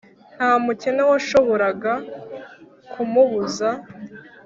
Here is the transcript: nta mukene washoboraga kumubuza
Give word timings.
nta 0.35 0.51
mukene 0.63 1.01
washoboraga 1.09 1.93
kumubuza 2.91 3.69